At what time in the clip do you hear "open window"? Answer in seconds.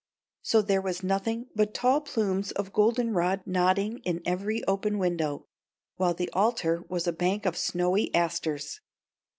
4.63-5.45